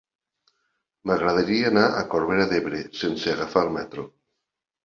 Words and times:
M'agradaria 1.09 1.67
anar 1.71 1.83
a 1.99 2.01
Corbera 2.15 2.47
d'Ebre 2.55 2.81
sense 3.03 3.33
agafar 3.37 3.67
el 3.67 3.73
metro. 3.81 4.09